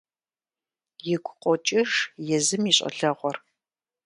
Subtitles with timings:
[1.13, 1.91] Игу къокӀыж
[2.35, 3.37] езым и щӀалэгъуэр.